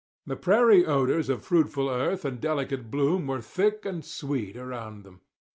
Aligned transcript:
The 0.25 0.35
prairie 0.35 0.83
odours 0.83 1.29
of 1.29 1.45
fruitful 1.45 1.87
earth 1.87 2.25
and 2.25 2.41
delicate 2.41 2.89
bloom 2.89 3.27
were 3.27 3.39
thick 3.39 3.85
and 3.85 4.03
sweet 4.03 4.57
around 4.57 5.03
them. 5.03 5.21